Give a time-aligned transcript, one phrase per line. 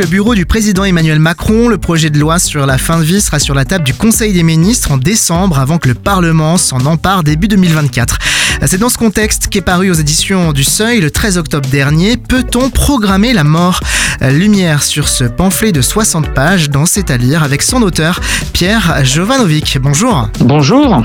[0.00, 1.68] le bureau du président Emmanuel Macron.
[1.68, 4.32] Le projet de loi sur la fin de vie sera sur la table du Conseil
[4.32, 8.18] des ministres en décembre avant que le Parlement s'en empare début 2024.
[8.66, 12.68] C'est dans ce contexte qu'est paru aux éditions du Seuil le 13 octobre dernier Peut-on
[12.68, 13.80] programmer la mort?
[14.20, 18.20] Lumière sur ce pamphlet de 60 pages dans C'est à lire avec son auteur
[18.52, 19.78] Pierre Jovanovic.
[19.80, 20.28] Bonjour.
[20.40, 21.02] Bonjour.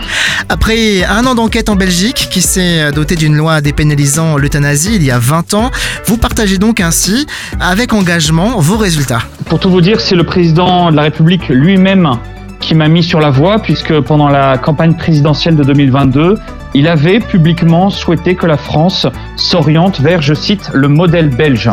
[0.49, 5.09] Après un an d'enquête en Belgique qui s'est doté d'une loi dépénalisant l'euthanasie il y
[5.09, 5.71] a 20 ans,
[6.05, 7.25] vous partagez donc ainsi,
[7.59, 9.21] avec engagement, vos résultats.
[9.45, 12.17] Pour tout vous dire, c'est le président de la République lui-même
[12.65, 16.35] qui m'a mis sur la voie, puisque pendant la campagne présidentielle de 2022,
[16.73, 21.69] il avait publiquement souhaité que la France s'oriente vers, je cite, le modèle belge.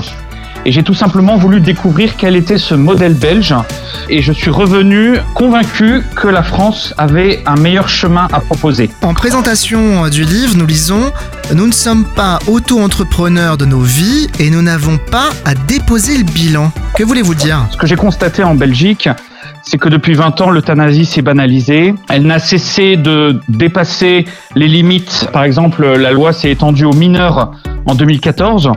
[0.67, 3.55] Et j'ai tout simplement voulu découvrir quel était ce modèle belge.
[4.11, 8.91] Et je suis revenu convaincu que la France avait un meilleur chemin à proposer.
[9.01, 11.11] En présentation du livre, nous lisons
[11.55, 16.25] Nous ne sommes pas auto-entrepreneurs de nos vies et nous n'avons pas à déposer le
[16.25, 16.71] bilan.
[16.95, 17.67] Que voulez-vous dire?
[17.71, 19.09] Ce que j'ai constaté en Belgique,
[19.63, 21.95] c'est que depuis 20 ans, l'euthanasie s'est banalisée.
[22.09, 25.29] Elle n'a cessé de dépasser les limites.
[25.33, 27.53] Par exemple, la loi s'est étendue aux mineurs
[27.87, 28.73] en 2014.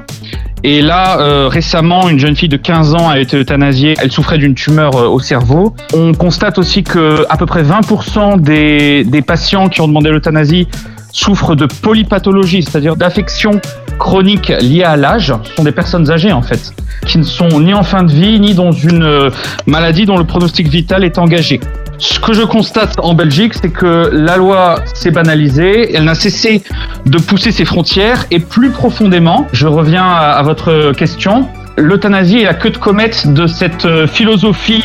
[0.64, 3.96] Et là, euh, récemment, une jeune fille de 15 ans a été euthanasiée.
[4.02, 5.76] Elle souffrait d'une tumeur euh, au cerveau.
[5.94, 10.68] On constate aussi que à peu près 20% des, des patients qui ont demandé l'euthanasie
[11.12, 13.62] souffrent de polypathologie, c'est-à-dire d'affections
[14.00, 15.34] chroniques liées à l'âge.
[15.56, 16.74] Sont des personnes âgées en fait,
[17.06, 19.30] qui ne sont ni en fin de vie ni dans une euh,
[19.66, 21.60] maladie dont le pronostic vital est engagé.
[21.98, 26.62] Ce que je constate en Belgique, c'est que la loi s'est banalisée, elle n'a cessé
[27.06, 32.54] de pousser ses frontières et plus profondément, je reviens à, votre question, l'euthanasie est la
[32.54, 34.84] queue de comète de cette euh, philosophie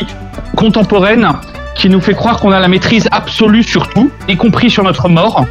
[0.55, 1.27] contemporaine
[1.75, 5.09] qui nous fait croire qu'on a la maîtrise absolue sur tout, y compris sur notre
[5.09, 5.45] mort,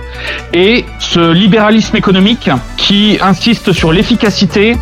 [0.52, 4.76] et ce libéralisme économique qui insiste sur l'efficacité,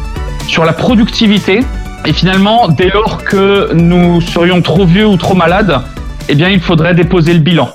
[0.47, 1.61] sur la productivité,
[2.05, 5.81] et finalement, dès lors que nous serions trop vieux ou trop malades,
[6.29, 7.71] eh bien, il faudrait déposer le bilan.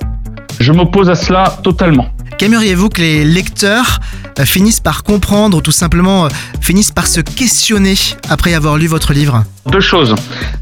[0.60, 2.06] Je m'oppose à cela totalement.
[2.38, 4.00] Qu'aimeriez-vous que les lecteurs
[4.44, 6.28] finissent par comprendre ou tout simplement euh,
[6.60, 7.94] finissent par se questionner
[8.28, 10.14] après avoir lu votre livre Deux choses.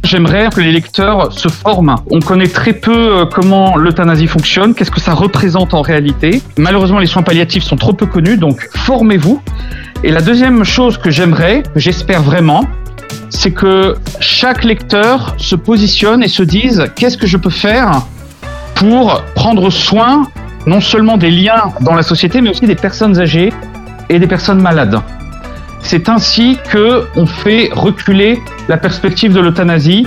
[0.05, 1.97] J'aimerais que les lecteurs se forment.
[2.11, 6.43] On connaît très peu euh, comment l'euthanasie fonctionne, qu'est-ce que ça représente en réalité.
[6.59, 9.41] Malheureusement, les soins palliatifs sont trop peu connus, donc formez-vous.
[10.05, 12.67] Et la deuxième chose que j'aimerais, que j'espère vraiment,
[13.31, 18.03] c'est que chaque lecteur se positionne et se dise qu'est-ce que je peux faire
[18.75, 20.27] pour prendre soin
[20.67, 23.53] non seulement des liens dans la société, mais aussi des personnes âgées
[24.09, 25.01] et des personnes malades.
[25.83, 30.07] C'est ainsi que on fait reculer la perspective de l'euthanasie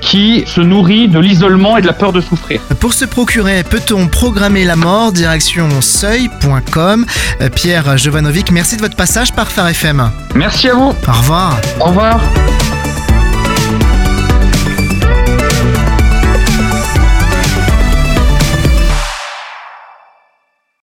[0.00, 2.60] qui se nourrit de l'isolement et de la peur de souffrir.
[2.80, 5.12] Pour se procurer, peut-on programmer la mort?
[5.12, 7.04] Direction seuil.com.
[7.54, 10.10] Pierre Jovanovic, merci de votre passage par Phare FM.
[10.34, 10.94] Merci à vous.
[11.06, 11.60] Au revoir.
[11.80, 12.20] Au revoir.